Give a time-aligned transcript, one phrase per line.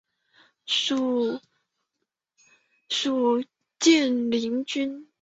[0.79, 1.39] 属
[3.79, 5.07] 晋陵郡。